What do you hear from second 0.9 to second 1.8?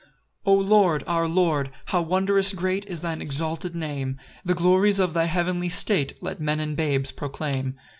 our Lord,